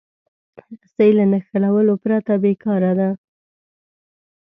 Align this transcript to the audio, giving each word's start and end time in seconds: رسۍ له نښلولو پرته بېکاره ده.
رسۍ 0.81 1.09
له 1.17 1.25
نښلولو 1.31 1.93
پرته 2.03 2.33
بېکاره 2.43 2.91
ده. 2.99 3.09